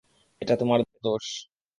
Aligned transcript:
এটা 0.41 0.53
তোমার 0.55 0.79
দোষ। 1.03 1.25